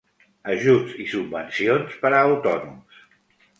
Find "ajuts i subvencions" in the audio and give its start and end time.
0.53-2.01